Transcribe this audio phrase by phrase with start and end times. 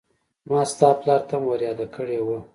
[0.49, 2.37] ما ستا پلار ته هم ور ياده کړې وه.